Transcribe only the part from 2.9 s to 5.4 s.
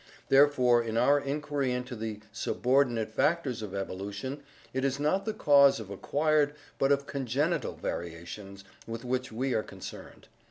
factors of evolution, it is not the